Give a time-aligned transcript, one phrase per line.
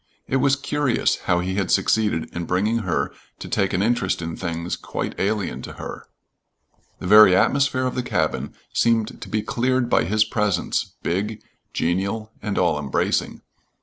[0.27, 4.35] It was curious how he had succeeded in bringing her to take an interest in
[4.35, 6.07] things quite alien to her.
[6.97, 12.31] The very atmosphere of the cabin seemed to be cleared by his presence, big, genial,
[12.41, 13.41] and all embracing.